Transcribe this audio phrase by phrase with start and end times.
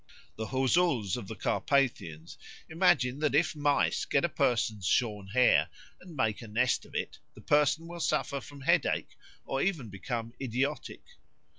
[0.35, 2.35] The Huzuls of the Carpathians
[2.67, 7.19] imagine that if mice get a person's shorn hair and make a nest of it,
[7.35, 11.03] the person will suffer from headache or even become idiotic.